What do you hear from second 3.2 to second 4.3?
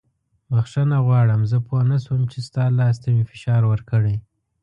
فشار ورکړی.